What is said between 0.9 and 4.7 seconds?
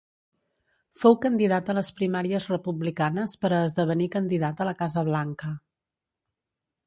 Fou candidat a les primàries republicanes per a esdevenir candidat a